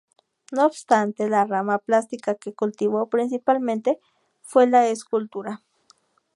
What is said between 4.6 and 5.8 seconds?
la escultura.